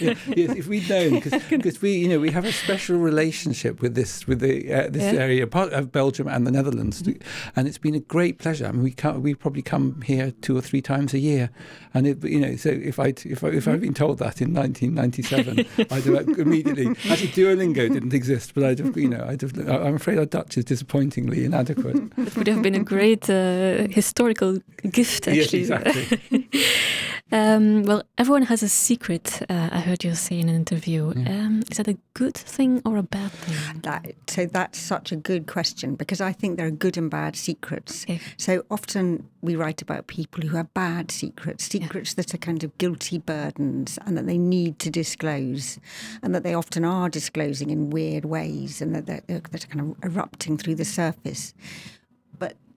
Yeah, 0.00 0.14
yes, 0.36 0.56
if 0.56 0.66
we'd 0.68 0.88
known, 0.88 1.20
because 1.20 1.82
we, 1.82 1.92
you 1.92 2.08
know, 2.08 2.18
we 2.18 2.30
have 2.30 2.44
a 2.44 2.52
special 2.52 2.96
relationship 2.96 3.80
with 3.80 3.94
this, 3.94 4.26
with 4.26 4.40
the 4.40 4.72
uh, 4.72 4.88
this 4.88 5.02
Yeah. 5.02 5.20
area, 5.20 5.46
part 5.46 5.72
of 5.72 5.84
uh, 5.84 5.86
Belgium 5.86 6.26
and 6.28 6.46
the 6.46 6.50
Netherlands, 6.50 7.02
mm-hmm. 7.02 7.20
and 7.56 7.68
it's 7.68 7.78
been 7.78 7.94
a 7.94 8.00
great 8.00 8.38
pleasure. 8.38 8.66
I 8.66 8.72
mean, 8.72 8.82
we 8.82 8.92
come, 8.92 9.22
we 9.22 9.34
probably 9.34 9.62
come 9.62 10.02
here 10.02 10.32
two 10.42 10.56
or 10.56 10.60
three 10.60 10.82
times 10.82 11.14
a 11.14 11.18
year, 11.18 11.50
and 11.94 12.06
it, 12.06 12.22
you 12.24 12.40
know, 12.40 12.56
so 12.56 12.70
if 12.70 12.98
I 12.98 13.08
if 13.24 13.44
I, 13.44 13.48
if 13.48 13.68
I'd 13.68 13.74
mm-hmm. 13.74 13.80
been 13.80 13.94
told 13.94 14.18
that 14.18 14.40
in 14.40 14.54
1997, 14.54 15.66
I'd 15.90 16.04
have 16.04 16.38
immediately. 16.38 16.88
Actually, 17.10 17.28
Duolingo 17.28 17.92
didn't 17.92 18.14
exist, 18.14 18.54
but 18.54 18.64
I'd 18.64 18.78
have, 18.78 18.96
you 18.96 19.08
know, 19.08 19.24
I'd 19.26 19.42
have. 19.42 19.56
I'm 19.68 19.96
afraid 19.96 20.18
our 20.18 20.26
Dutch 20.26 20.56
is 20.56 20.64
disappointingly 20.64 21.44
inadequate. 21.44 22.00
It 22.40 22.46
would 22.46 22.54
have 22.54 22.62
been 22.62 22.74
a 22.74 22.82
great 22.82 23.28
uh, 23.28 23.86
historical 23.90 24.60
gift, 24.90 25.26
yes, 25.26 25.44
actually. 25.44 25.60
exactly. 25.60 26.48
um, 27.32 27.82
well, 27.82 28.02
everyone 28.16 28.44
has 28.44 28.62
a 28.62 28.68
secret, 28.68 29.42
uh, 29.50 29.68
I 29.70 29.80
heard 29.80 30.02
you 30.02 30.14
say 30.14 30.38
in 30.38 30.48
an 30.48 30.54
interview. 30.54 31.12
Yeah. 31.14 31.28
Um, 31.28 31.62
is 31.70 31.76
that 31.76 31.86
a 31.86 31.98
good 32.14 32.32
thing 32.32 32.80
or 32.86 32.96
a 32.96 33.02
bad 33.02 33.30
thing? 33.30 33.82
That, 33.82 34.14
so 34.26 34.46
that's 34.46 34.78
such 34.78 35.12
a 35.12 35.16
good 35.16 35.46
question 35.46 35.96
because 35.96 36.22
I 36.22 36.32
think 36.32 36.56
there 36.56 36.66
are 36.66 36.70
good 36.70 36.96
and 36.96 37.10
bad 37.10 37.36
secrets. 37.36 38.04
Okay. 38.04 38.20
So 38.38 38.64
often 38.70 39.28
we 39.42 39.54
write 39.54 39.82
about 39.82 40.06
people 40.06 40.42
who 40.42 40.56
have 40.56 40.72
bad 40.72 41.10
secrets, 41.10 41.64
secrets 41.64 42.14
that 42.14 42.32
are 42.32 42.38
kind 42.38 42.64
of 42.64 42.76
guilty 42.78 43.18
burdens 43.18 43.98
and 44.06 44.16
that 44.16 44.26
they 44.26 44.38
need 44.38 44.78
to 44.78 44.90
disclose, 44.90 45.78
and 46.22 46.34
that 46.34 46.42
they 46.42 46.54
often 46.54 46.86
are 46.86 47.10
disclosing 47.10 47.68
in 47.68 47.90
weird 47.90 48.24
ways 48.24 48.80
and 48.80 48.94
that 48.94 49.04
they're, 49.04 49.20
they're, 49.26 49.42
that 49.50 49.64
are 49.64 49.68
kind 49.68 49.90
of 49.90 50.10
erupting 50.10 50.56
through 50.56 50.76
the 50.76 50.86
surface. 50.86 51.52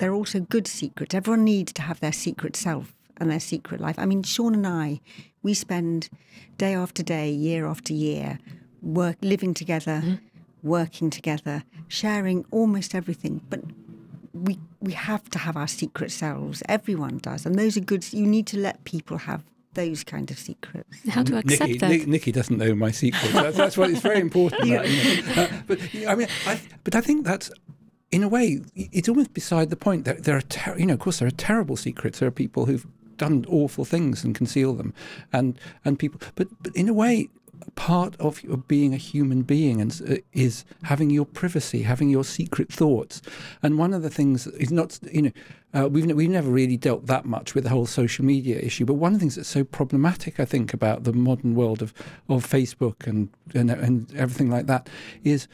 But 0.03 0.07
they're 0.07 0.15
also 0.15 0.41
good 0.41 0.67
secrets. 0.67 1.15
Everyone 1.15 1.45
needs 1.45 1.71
to 1.73 1.81
have 1.81 2.01
their 2.01 2.11
secret 2.11 2.57
self 2.57 2.93
and 3.17 3.31
their 3.31 3.39
secret 3.39 3.79
life. 3.79 3.97
I 3.97 4.05
mean, 4.05 4.21
Sean 4.23 4.53
and 4.53 4.67
I, 4.67 4.99
we 5.43 5.53
spend 5.53 6.09
day 6.57 6.73
after 6.75 7.01
day, 7.01 7.29
year 7.29 7.65
after 7.65 7.93
year, 7.93 8.37
work 8.81 9.15
living 9.21 9.53
together, 9.53 10.01
mm-hmm. 10.03 10.15
working 10.61 11.09
together, 11.09 11.63
sharing 11.87 12.43
almost 12.51 12.93
everything. 12.93 13.39
But 13.49 13.61
we 14.33 14.59
we 14.81 14.91
have 14.91 15.29
to 15.29 15.39
have 15.39 15.55
our 15.55 15.69
secret 15.69 16.11
selves. 16.11 16.61
Everyone 16.67 17.19
does, 17.19 17.45
and 17.45 17.55
those 17.55 17.77
are 17.77 17.85
good. 17.85 18.11
You 18.11 18.27
need 18.27 18.47
to 18.47 18.59
let 18.59 18.83
people 18.83 19.19
have 19.19 19.41
those 19.73 20.03
kind 20.03 20.29
of 20.31 20.37
secrets. 20.37 20.97
How 21.07 21.23
to 21.23 21.37
accept 21.37 21.71
Nicci, 21.71 21.79
that? 21.79 21.91
Nicci 22.09 22.33
doesn't 22.33 22.57
know 22.57 22.75
my 22.75 22.91
secrets. 22.91 23.31
That's, 23.31 23.55
that's 23.55 23.77
what 23.77 23.89
it's 23.89 24.01
very 24.01 24.19
important. 24.19 24.63
that, 24.69 24.89
you 24.89 25.21
know. 25.21 25.43
uh, 25.43 25.47
but 25.65 25.79
I 26.09 26.15
mean, 26.15 26.27
I, 26.45 26.59
but 26.83 26.93
I 26.93 26.99
think 26.99 27.25
that's 27.25 27.49
in 28.13 28.23
a 28.23 28.27
way 28.27 28.61
it's 28.75 29.09
almost 29.09 29.33
beside 29.33 29.69
the 29.69 29.75
point. 29.75 30.05
That 30.05 30.23
there 30.23 30.37
are, 30.37 30.41
ter- 30.41 30.77
you 30.77 30.85
know, 30.85 30.93
of 30.93 30.99
course, 30.99 31.19
there 31.19 31.27
are 31.27 31.31
terrible 31.31 31.75
secrets. 31.75 32.19
There 32.19 32.27
are 32.27 32.31
people 32.31 32.67
who've 32.67 32.85
done 33.17 33.45
awful 33.49 33.85
things 33.85 34.23
and 34.23 34.35
conceal 34.35 34.73
them, 34.73 34.93
and 35.33 35.59
and 35.83 35.97
people. 35.97 36.21
But 36.35 36.47
but 36.61 36.75
in 36.75 36.87
a 36.87 36.93
way, 36.93 37.29
part 37.75 38.15
of 38.19 38.41
being 38.67 38.93
a 38.93 38.97
human 38.97 39.41
being 39.41 39.81
and 39.81 40.01
uh, 40.07 40.15
is 40.33 40.63
having 40.83 41.09
your 41.09 41.25
privacy, 41.25 41.81
having 41.81 42.09
your 42.09 42.23
secret 42.23 42.71
thoughts. 42.71 43.21
And 43.63 43.77
one 43.79 43.93
of 43.93 44.03
the 44.03 44.09
things 44.09 44.47
is 44.47 44.71
not, 44.71 44.99
you 45.11 45.23
know, 45.23 45.31
uh, 45.73 45.87
we've 45.89 46.05
we've 46.13 46.29
never 46.29 46.51
really 46.51 46.77
dealt 46.77 47.07
that 47.07 47.25
much 47.25 47.55
with 47.55 47.63
the 47.63 47.71
whole 47.71 47.87
social 47.87 48.23
media 48.23 48.59
issue. 48.59 48.85
But 48.85 48.95
one 48.95 49.13
of 49.13 49.19
the 49.19 49.23
things 49.23 49.35
that's 49.35 49.49
so 49.49 49.63
problematic, 49.63 50.39
I 50.39 50.45
think, 50.45 50.73
about 50.73 51.03
the 51.03 51.13
modern 51.13 51.55
world 51.55 51.81
of 51.81 51.93
of 52.29 52.45
Facebook 52.47 53.07
and 53.07 53.29
and, 53.55 53.71
and 53.71 54.13
everything 54.15 54.51
like 54.51 54.67
that 54.67 54.87
is 55.23 55.47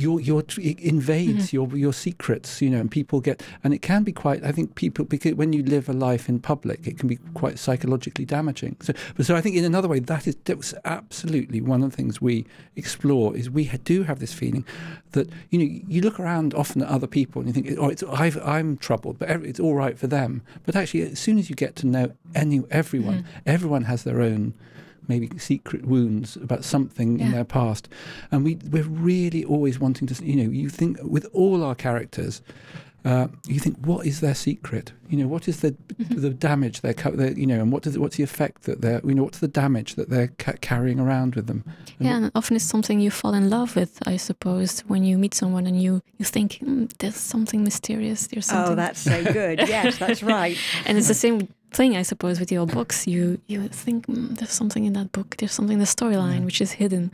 your 0.00 0.20
your 0.20 0.40
it 0.40 0.80
invades 0.80 1.48
mm-hmm. 1.48 1.56
your 1.56 1.76
your 1.76 1.92
secrets, 1.92 2.62
you 2.62 2.70
know, 2.70 2.78
and 2.78 2.90
people 2.90 3.20
get 3.20 3.42
and 3.64 3.74
it 3.74 3.82
can 3.82 4.04
be 4.04 4.12
quite. 4.12 4.44
I 4.44 4.52
think 4.52 4.74
people 4.74 5.04
because 5.04 5.34
when 5.34 5.52
you 5.52 5.62
live 5.62 5.88
a 5.88 5.92
life 5.92 6.28
in 6.28 6.40
public, 6.40 6.86
it 6.86 6.98
can 6.98 7.08
be 7.08 7.16
quite 7.34 7.58
psychologically 7.58 8.24
damaging. 8.24 8.76
So, 8.80 8.92
but 9.16 9.26
so 9.26 9.36
I 9.36 9.40
think 9.40 9.56
in 9.56 9.64
another 9.64 9.88
way 9.88 10.00
that 10.00 10.26
is 10.26 10.36
that's 10.44 10.74
absolutely 10.84 11.60
one 11.60 11.82
of 11.82 11.90
the 11.90 11.96
things 11.96 12.20
we 12.20 12.46
explore 12.76 13.36
is 13.36 13.50
we 13.50 13.64
do 13.84 14.02
have 14.02 14.20
this 14.20 14.32
feeling 14.32 14.64
that 15.12 15.28
you 15.50 15.58
know 15.58 15.80
you 15.88 16.00
look 16.00 16.20
around 16.20 16.54
often 16.54 16.82
at 16.82 16.88
other 16.88 17.06
people 17.06 17.40
and 17.40 17.48
you 17.48 17.62
think 17.62 17.78
oh 17.78 17.88
it's 17.88 18.02
i 18.02 18.58
am 18.58 18.76
troubled, 18.76 19.18
but 19.18 19.30
it's 19.30 19.60
all 19.60 19.74
right 19.74 19.98
for 19.98 20.06
them. 20.06 20.42
But 20.64 20.76
actually, 20.76 21.02
as 21.02 21.18
soon 21.18 21.38
as 21.38 21.50
you 21.50 21.56
get 21.56 21.76
to 21.76 21.86
know 21.86 22.12
any 22.34 22.62
everyone, 22.70 23.18
mm-hmm. 23.18 23.38
everyone 23.46 23.82
has 23.84 24.04
their 24.04 24.20
own 24.20 24.54
maybe 25.06 25.30
secret 25.38 25.86
wounds 25.86 26.36
about 26.36 26.64
something 26.64 27.18
yeah. 27.18 27.26
in 27.26 27.32
their 27.32 27.44
past. 27.44 27.88
And 28.30 28.44
we, 28.44 28.56
we're 28.70 28.82
really 28.82 29.44
always 29.44 29.78
wanting 29.78 30.08
to, 30.08 30.24
you 30.24 30.36
know, 30.36 30.50
you 30.50 30.68
think 30.68 30.98
with 31.02 31.26
all 31.32 31.62
our 31.62 31.74
characters, 31.74 32.42
uh, 33.04 33.28
you 33.46 33.60
think, 33.60 33.78
what 33.78 34.06
is 34.06 34.20
their 34.20 34.34
secret? 34.34 34.92
You 35.08 35.18
know, 35.18 35.28
what 35.28 35.48
is 35.48 35.60
the 35.60 35.70
mm-hmm. 35.70 36.20
the 36.20 36.30
damage 36.30 36.80
they're, 36.80 36.92
they're, 36.92 37.32
you 37.32 37.46
know, 37.46 37.60
and 37.60 37.70
what 37.72 37.84
does 37.84 37.96
what's 37.96 38.16
the 38.16 38.24
effect 38.24 38.64
that 38.64 38.80
they're, 38.80 39.00
you 39.04 39.14
know, 39.14 39.22
what's 39.22 39.38
the 39.38 39.48
damage 39.48 39.94
that 39.94 40.10
they're 40.10 40.28
ca- 40.38 40.58
carrying 40.60 40.98
around 40.98 41.36
with 41.36 41.46
them? 41.46 41.64
And 41.98 42.08
yeah, 42.08 42.16
and 42.16 42.30
often 42.34 42.56
it's 42.56 42.64
something 42.64 43.00
you 43.00 43.10
fall 43.10 43.34
in 43.34 43.48
love 43.48 43.76
with. 43.76 43.98
I 44.06 44.16
suppose 44.16 44.80
when 44.80 45.04
you 45.04 45.16
meet 45.16 45.32
someone 45.32 45.66
and 45.66 45.80
you 45.80 46.02
you 46.18 46.24
think 46.24 46.58
mm, 46.58 46.92
there's 46.98 47.16
something 47.16 47.62
mysterious. 47.62 48.26
There's 48.26 48.48
oh, 48.50 48.52
something. 48.52 48.72
Oh, 48.72 48.76
that's 48.76 49.00
so 49.00 49.24
good. 49.32 49.60
yes, 49.68 49.96
that's 49.98 50.22
right. 50.36 50.58
and 50.84 50.98
it's 50.98 51.08
the 51.08 51.14
same 51.14 51.48
thing, 51.70 51.96
I 51.96 52.02
suppose, 52.02 52.40
with 52.40 52.50
your 52.50 52.66
books. 52.66 53.06
You 53.06 53.40
you 53.46 53.68
think 53.68 54.06
mm, 54.06 54.36
there's 54.38 54.52
something 54.52 54.84
in 54.84 54.92
that 54.94 55.12
book. 55.12 55.36
There's 55.38 55.52
something 55.52 55.74
in 55.74 55.78
the 55.80 55.84
storyline 55.84 56.40
yeah. 56.40 56.44
which 56.44 56.60
is 56.60 56.72
hidden. 56.72 57.10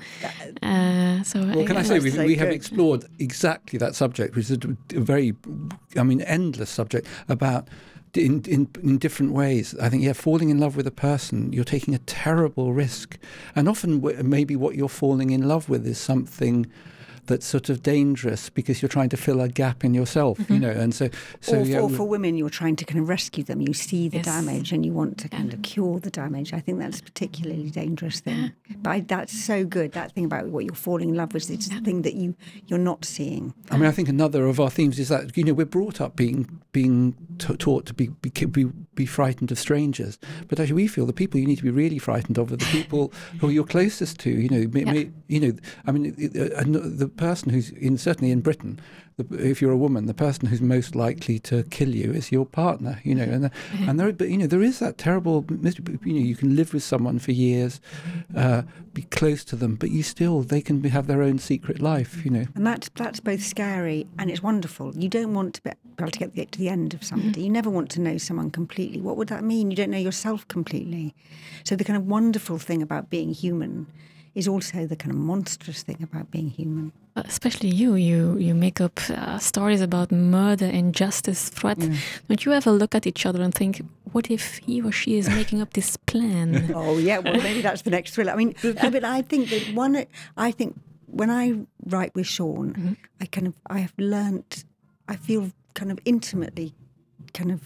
Uh, 0.63 1.23
so 1.23 1.41
well, 1.41 1.61
I, 1.61 1.65
can 1.65 1.77
I, 1.77 1.83
say 1.83 1.99
we, 1.99 2.11
we 2.25 2.37
have 2.37 2.49
explored 2.49 3.05
exactly 3.19 3.79
that 3.79 3.95
subject, 3.95 4.37
which 4.37 4.51
is 4.51 4.59
a, 4.59 4.77
a 4.97 5.01
very, 5.01 5.35
I 5.97 6.03
mean, 6.03 6.21
endless 6.23 6.71
subject 6.71 7.07
about. 7.29 7.69
In, 8.17 8.45
in 8.45 8.69
in 8.81 8.99
different 8.99 9.33
ways, 9.33 9.75
I 9.81 9.89
think 9.89 10.05
yeah, 10.05 10.13
falling 10.13 10.49
in 10.49 10.61
love 10.61 10.77
with 10.77 10.87
a 10.87 10.93
person, 10.93 11.53
you're 11.53 11.65
taking 11.65 11.97
a 11.97 11.99
terrible 11.99 12.73
risk, 12.73 13.19
and 13.57 13.69
often 13.69 14.01
maybe 14.23 14.55
what 14.55 14.77
you're 14.77 14.89
falling 14.89 15.31
in 15.31 15.49
love 15.49 15.69
with 15.69 15.85
is 15.85 15.99
something 15.99 16.71
that's 17.27 17.47
sort 17.47 17.69
of 17.69 17.83
dangerous 17.83 18.51
because 18.51 18.83
you're 18.83 18.89
trying 18.89 19.09
to 19.11 19.17
fill 19.17 19.41
a 19.41 19.49
gap 19.49 19.85
in 19.85 19.95
yourself, 19.95 20.39
mm-hmm. 20.39 20.55
you 20.55 20.61
know. 20.61 20.71
And 20.71 20.95
so, 20.95 21.09
so 21.41 21.61
or, 21.61 21.63
yeah, 21.63 21.81
or 21.81 21.91
for 21.91 22.05
women, 22.05 22.37
you're 22.37 22.51
trying 22.51 22.77
to 22.77 22.85
kind 22.85 23.01
of 23.01 23.09
rescue 23.09 23.45
them. 23.45 23.61
You 23.61 23.73
see 23.73 24.09
the 24.09 24.19
yes. 24.19 24.27
damage 24.27 24.73
and 24.73 24.85
you 24.85 24.93
want 24.93 25.19
to 25.19 25.29
kind 25.29 25.53
of 25.53 25.63
cure 25.63 26.01
the 26.01 26.11
damage. 26.11 26.53
I 26.53 26.61
think 26.61 26.79
that's 26.79 27.01
a 27.01 27.03
particularly 27.03 27.71
dangerous 27.71 28.21
thing. 28.21 28.53
Yeah. 28.69 28.77
But 28.83 28.91
I, 28.91 29.01
that's 29.01 29.39
so 29.45 29.65
good. 29.65 29.93
That 29.93 30.13
thing 30.13 30.25
about 30.25 30.47
what 30.47 30.65
you're 30.65 30.75
falling 30.75 31.11
in 31.11 31.15
love 31.15 31.35
with 31.35 31.51
is 31.51 31.69
the 31.69 31.81
thing 31.81 32.03
that 32.03 32.15
you 32.15 32.35
you're 32.67 32.79
not 32.79 33.05
seeing. 33.05 33.55
I 33.71 33.77
mean, 33.77 33.87
I 33.87 33.93
think 33.93 34.09
another 34.09 34.47
of 34.47 34.61
our 34.61 34.71
themes 34.71 34.99
is 34.99 35.09
that 35.09 35.37
you 35.37 35.45
know 35.45 35.55
we're 35.55 35.67
brought 35.67 36.01
up 36.01 36.17
being 36.17 36.61
being 36.73 37.15
t- 37.39 37.57
taught 37.57 37.87
to 37.87 37.95
be, 37.95 38.09
be 38.09 38.31
be 38.47 38.65
be 38.95 39.07
frightened 39.07 39.51
of 39.51 39.59
strangers, 39.59 40.19
but 40.49 40.61
actually 40.61 40.75
we 40.75 40.87
feel 40.87 41.07
the 41.07 41.13
people 41.13 41.41
you 41.41 41.47
need 41.47 41.57
to 41.57 41.63
be 41.63 41.71
really 41.71 41.99
frightened 41.99 42.39
of 42.39 42.53
are 42.53 42.57
the 42.57 42.65
people 42.67 43.13
who 43.41 43.49
you're 43.49 43.65
closest 43.65 44.19
to. 44.21 44.31
You 44.31 44.49
know, 44.49 44.69
may, 44.73 44.81
yeah. 44.81 44.93
may, 44.93 45.11
you 45.29 45.41
know. 45.41 45.53
I 45.87 45.93
mean, 45.93 46.13
uh, 46.35 46.63
the 46.65 47.11
person 47.17 47.51
who's 47.51 47.71
in 47.71 47.99
certainly 47.99 48.31
in 48.31 48.41
Britain, 48.41 48.81
the, 49.17 49.51
if 49.51 49.63
you're 49.63 49.73
a 49.73 49.77
woman, 49.77 50.07
the 50.07 50.15
person 50.15 50.49
who's 50.49 50.61
most 50.61 50.95
likely 50.95 51.39
to 51.41 51.63
kill 51.65 51.95
you 51.95 52.13
is 52.13 52.33
your 52.33 52.47
partner. 52.47 53.01
You 53.05 53.15
know, 53.15 53.23
and 53.23 53.45
mm-hmm. 53.45 53.89
and 53.89 54.01
there, 54.01 54.13
but 54.13 54.29
you 54.29 54.39
know, 54.39 54.47
there 54.47 54.63
is 54.63 54.79
that 54.81 54.99
terrible. 54.99 55.45
You 55.51 56.13
know, 56.13 56.21
you 56.21 56.37
can 56.37 56.57
live 56.57 56.75
with 56.75 56.83
someone 56.83 57.19
for 57.19 57.33
years, 57.33 57.81
uh, 58.37 58.63
be 58.93 59.03
close 59.03 59.45
to 59.45 59.57
them, 59.57 59.77
but 59.77 59.91
you 59.91 60.03
still 60.03 60.43
they 60.43 60.61
can 60.61 60.81
be, 60.81 60.89
have 60.89 61.07
their 61.07 61.23
own 61.23 61.39
secret 61.39 61.81
life. 61.81 62.25
You 62.25 62.31
know, 62.31 62.47
and 62.55 62.67
that's 62.67 62.89
that's 62.95 63.21
both 63.21 63.43
scary 63.43 64.07
and 64.19 64.31
it's 64.31 64.43
wonderful. 64.43 64.95
You 64.97 65.09
don't 65.09 65.35
want 65.35 65.55
to 65.55 65.63
be 65.63 65.71
able 65.99 66.11
to 66.11 66.29
get, 66.29 66.53
to 66.53 66.59
the 66.59 66.69
end 66.69 66.95
of 66.95 67.05
somebody. 67.05 67.33
Mm-hmm. 67.33 67.41
You 67.41 67.51
never 67.51 67.71
want 67.71 67.91
to 67.91 68.01
know 68.01 68.19
someone 68.19 68.51
completely. 68.51 69.01
What 69.01 69.17
would 69.17 69.29
that 69.29 69.45
mean? 69.45 69.71
You 69.71 69.77
don't 69.77 69.91
know 69.91 69.99
yourself 69.99 70.47
completely. 70.49 71.15
So 71.65 71.77
the 71.77 71.85
kind 71.85 71.97
of 71.97 72.07
wonderful 72.07 72.59
thing 72.59 72.83
about 72.83 73.11
being 73.11 73.33
human 73.33 73.87
is 74.35 74.49
also 74.49 74.87
the 74.87 74.97
kind 74.97 75.13
of 75.13 75.17
monstrous 75.17 75.83
thing 75.83 75.99
about 76.03 76.31
being 76.31 76.51
human. 76.51 76.93
Especially 77.17 77.69
you, 77.69 77.95
you 77.95 78.37
you 78.39 78.55
make 78.55 78.81
up 78.81 78.99
uh, 79.09 79.39
stories 79.39 79.81
about 79.81 80.11
murder, 80.11 80.67
injustice, 80.67 81.49
threat. 81.49 81.79
Mm. 81.79 81.97
Don't 82.29 82.45
you 82.45 82.53
ever 82.53 82.73
look 82.73 82.95
at 82.95 83.07
each 83.07 83.25
other 83.25 83.41
and 83.41 83.55
think, 83.55 83.83
what 84.11 84.31
if 84.31 84.57
he 84.59 84.83
or 84.83 84.91
she 84.91 85.17
is 85.17 85.29
making 85.29 85.61
up 85.61 85.75
this 85.75 85.97
plan? 85.97 86.73
oh 86.75 86.99
yeah, 86.99 87.19
well 87.19 87.41
maybe 87.41 87.61
that's 87.61 87.83
the 87.83 87.91
next 87.91 88.15
thriller. 88.15 88.33
I 88.33 88.37
mean, 88.37 88.55
I 88.81 88.91
mean, 88.91 89.05
I 89.05 89.23
think 89.23 89.51
that 89.51 89.75
one. 89.75 90.05
I 90.37 90.51
think 90.51 90.77
when 91.07 91.31
I 91.31 91.55
write 91.87 92.15
with 92.17 92.27
Sean, 92.27 92.73
mm-hmm. 92.73 92.93
I 93.21 93.27
kind 93.27 93.47
of 93.47 93.55
I 93.69 93.79
have 93.79 93.93
learnt. 93.97 94.65
I 95.09 95.15
feel 95.15 95.53
kind 95.75 95.93
of 95.93 96.01
intimately, 96.05 96.75
kind 97.33 97.53
of. 97.53 97.61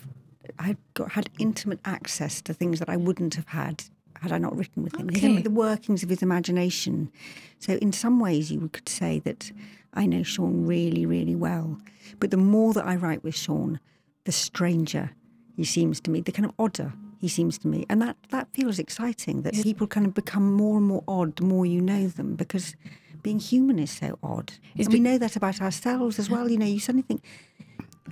I 0.58 0.76
got 0.94 1.12
had 1.12 1.30
intimate 1.38 1.78
access 1.84 2.42
to 2.42 2.54
things 2.54 2.78
that 2.80 2.88
I 2.88 2.96
wouldn't 2.96 3.34
have 3.34 3.48
had 3.48 3.84
had 4.20 4.32
I 4.32 4.38
not 4.38 4.56
written 4.56 4.82
with 4.82 4.96
him. 4.96 5.08
Okay. 5.08 5.42
the 5.42 5.50
workings 5.50 6.02
of 6.02 6.08
his 6.08 6.22
imagination. 6.22 7.10
So, 7.58 7.74
in 7.74 7.92
some 7.92 8.20
ways, 8.20 8.50
you 8.50 8.68
could 8.72 8.88
say 8.88 9.20
that 9.20 9.52
I 9.94 10.06
know 10.06 10.22
Sean 10.22 10.66
really, 10.66 11.06
really 11.06 11.34
well. 11.34 11.78
But 12.20 12.30
the 12.30 12.36
more 12.36 12.72
that 12.74 12.86
I 12.86 12.96
write 12.96 13.24
with 13.24 13.34
Sean, 13.34 13.80
the 14.24 14.32
stranger 14.32 15.10
he 15.56 15.64
seems 15.64 16.00
to 16.02 16.10
me, 16.10 16.20
the 16.20 16.32
kind 16.32 16.46
of 16.46 16.52
odder 16.58 16.92
he 17.18 17.28
seems 17.28 17.58
to 17.58 17.68
me. 17.68 17.84
And 17.88 18.00
that, 18.00 18.16
that 18.30 18.48
feels 18.52 18.78
exciting 18.78 19.42
that 19.42 19.54
people 19.54 19.86
kind 19.86 20.06
of 20.06 20.14
become 20.14 20.52
more 20.52 20.78
and 20.78 20.86
more 20.86 21.02
odd 21.08 21.36
the 21.36 21.44
more 21.44 21.66
you 21.66 21.80
know 21.80 22.06
them 22.06 22.36
because 22.36 22.76
being 23.22 23.40
human 23.40 23.78
is 23.78 23.90
so 23.90 24.18
odd. 24.22 24.52
And 24.76 24.88
we 24.88 25.00
know 25.00 25.18
that 25.18 25.34
about 25.34 25.60
ourselves 25.60 26.18
as 26.18 26.30
well. 26.30 26.48
You 26.48 26.58
know, 26.58 26.66
you 26.66 26.78
suddenly 26.78 27.02
think, 27.02 27.24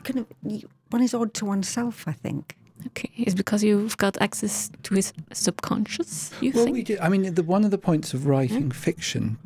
kind 0.02 0.18
of, 0.18 0.26
one 0.90 1.02
is 1.02 1.14
odd 1.14 1.34
to 1.34 1.44
oneself, 1.44 2.08
I 2.08 2.12
think. 2.12 2.56
Okay, 2.87 3.11
it's 3.16 3.35
because 3.35 3.64
you've 3.64 3.97
got 3.97 4.21
access 4.21 4.71
to 4.85 4.95
his 4.95 5.12
subconscious. 5.33 6.33
You 6.40 6.52
well, 6.55 6.64
think? 6.64 6.75
we 6.75 6.83
do. 6.83 6.99
I 7.00 7.09
mean, 7.09 7.35
the, 7.35 7.43
one 7.43 7.64
of 7.64 7.71
the 7.71 7.78
points 7.78 8.14
of 8.14 8.26
writing 8.26 8.69
yeah. 8.69 8.76
fiction 8.76 9.38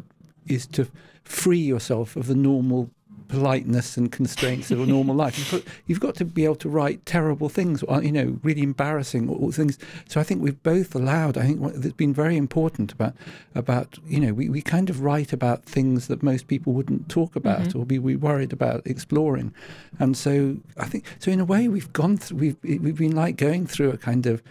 is 0.46 0.66
to 0.68 0.88
free 1.24 1.58
yourself 1.58 2.16
of 2.16 2.26
the 2.26 2.34
normal 2.34 2.90
politeness 3.30 3.96
and 3.96 4.10
constraints 4.10 4.70
of 4.70 4.80
a 4.80 4.86
normal 4.86 5.14
life. 5.14 5.38
You've 5.38 5.50
got, 5.50 5.72
you've 5.86 6.00
got, 6.00 6.14
to 6.16 6.24
be 6.24 6.44
able 6.44 6.56
to 6.56 6.68
write 6.68 7.06
terrible 7.06 7.48
things, 7.48 7.82
you 8.02 8.12
know, 8.12 8.38
really 8.42 8.62
embarrassing 8.62 9.52
things. 9.52 9.78
So 10.08 10.20
I 10.20 10.24
think 10.24 10.42
we've 10.42 10.60
both 10.62 10.94
allowed. 10.94 11.38
I 11.38 11.42
think 11.42 11.60
that's 11.76 11.94
been 11.94 12.12
very 12.12 12.36
important 12.36 12.92
about 12.92 13.14
about 13.54 13.98
you 14.06 14.20
know 14.20 14.32
we, 14.32 14.48
we 14.48 14.60
kind 14.60 14.90
of 14.90 15.00
write 15.00 15.32
about 15.32 15.64
things 15.64 16.08
that 16.08 16.22
most 16.22 16.48
people 16.48 16.72
wouldn't 16.72 17.08
talk 17.08 17.36
about 17.36 17.60
mm-hmm. 17.60 17.78
or 17.78 17.86
be 17.86 17.98
we 17.98 18.16
worried 18.16 18.52
about 18.52 18.86
exploring, 18.86 19.54
and 19.98 20.16
so 20.16 20.56
I 20.76 20.86
think 20.86 21.04
so 21.18 21.30
in 21.30 21.40
a 21.40 21.44
way 21.44 21.68
we've 21.68 21.92
gone 21.92 22.16
through 22.16 22.38
we've 22.38 22.82
we've 22.82 22.98
been 22.98 23.14
like 23.14 23.36
going 23.36 23.66
through 23.66 23.90
a 23.90 23.96
kind 23.96 24.26
of 24.26 24.42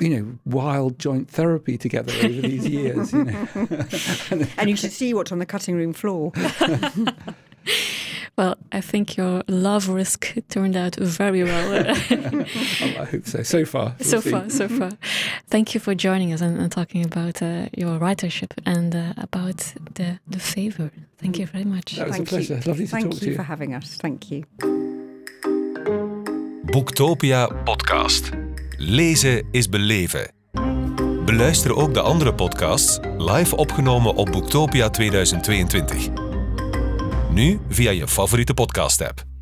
you 0.00 0.08
know, 0.08 0.38
wild 0.46 0.98
joint 0.98 1.28
therapy 1.28 1.76
together 1.76 2.10
over 2.24 2.40
these 2.40 2.66
years. 2.78 3.12
You 3.12 3.24
know. 3.24 3.46
and 4.56 4.70
you 4.70 4.74
should 4.76 4.92
see 4.92 5.12
what's 5.12 5.32
on 5.32 5.38
the 5.38 5.44
cutting 5.44 5.76
room 5.76 5.92
floor. 5.92 6.32
Well, 8.36 8.58
I 8.70 8.82
think 8.82 9.16
your 9.16 9.42
love 9.48 9.88
risk 9.88 10.34
turned 10.50 10.76
out 10.76 10.96
very 10.96 11.42
well. 11.42 11.72
I 13.00 13.06
hope 13.10 13.26
so. 13.26 13.42
So 13.42 13.64
far. 13.64 13.94
We'll 13.98 14.08
so 14.08 14.20
see. 14.20 14.30
far, 14.30 14.50
so 14.50 14.68
far. 14.68 14.90
Thank 15.48 15.74
you 15.74 15.80
for 15.80 15.94
joining 15.94 16.34
us 16.34 16.42
and, 16.42 16.58
and 16.60 16.70
talking 16.70 17.02
about 17.04 17.40
uh, 17.40 17.68
your 17.74 17.98
writership 17.98 18.52
and 18.66 18.94
uh, 18.94 19.14
about 19.16 19.72
the, 19.94 20.18
the 20.28 20.38
favor. 20.38 20.90
Thank 21.16 21.38
you 21.38 21.46
very 21.46 21.64
much. 21.64 21.96
That 21.96 22.08
was 22.08 22.16
Thank 22.16 22.28
a 22.28 22.30
pleasure. 22.30 22.54
You. 22.56 22.70
Lovely 22.70 22.84
to 22.84 22.90
Thank 22.90 23.04
talk 23.04 23.20
to 23.20 23.26
you. 23.26 23.26
Thank 23.26 23.30
you 23.30 23.36
for 23.36 23.42
having 23.42 23.74
us. 23.74 23.96
Thank 23.96 24.30
you. 24.30 24.44
Boektopia 26.70 27.48
podcast. 27.64 28.30
Lezen 28.76 29.46
is 29.50 29.68
beleven. 29.68 30.30
Beluister 31.24 31.76
ook 31.76 31.94
de 31.94 32.00
andere 32.00 32.34
podcasts 32.34 32.98
live 33.18 33.56
opgenomen 33.56 34.14
op 34.14 34.32
Boektopia 34.32 34.90
2022. 34.90 36.25
Nu 37.36 37.58
via 37.68 37.92
je 37.92 38.06
favoriete 38.06 38.54
podcast-app. 38.54 39.35